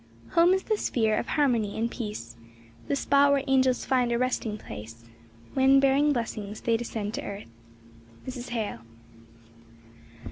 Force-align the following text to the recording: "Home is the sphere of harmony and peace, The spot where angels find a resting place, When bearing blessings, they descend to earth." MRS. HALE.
"Home 0.31 0.51
is 0.55 0.63
the 0.63 0.77
sphere 0.77 1.15
of 1.15 1.27
harmony 1.27 1.77
and 1.77 1.91
peace, 1.91 2.35
The 2.87 2.95
spot 2.95 3.31
where 3.31 3.43
angels 3.45 3.85
find 3.85 4.11
a 4.11 4.17
resting 4.17 4.57
place, 4.57 5.05
When 5.53 5.79
bearing 5.79 6.11
blessings, 6.11 6.61
they 6.61 6.75
descend 6.75 7.13
to 7.13 7.23
earth." 7.23 7.49
MRS. 8.25 8.49
HALE. 8.49 8.79